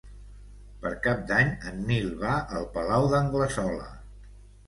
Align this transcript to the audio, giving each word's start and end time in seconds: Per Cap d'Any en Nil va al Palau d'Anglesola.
Per 0.85 0.91
Cap 1.07 1.19
d'Any 1.31 1.51
en 1.71 1.83
Nil 1.91 2.09
va 2.23 2.31
al 2.61 2.65
Palau 2.77 3.05
d'Anglesola. 3.13 3.87